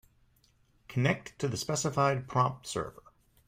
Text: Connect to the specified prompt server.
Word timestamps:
Connect 0.87 1.37
to 1.37 1.47
the 1.47 1.55
specified 1.57 2.27
prompt 2.27 2.65
server. 2.65 3.03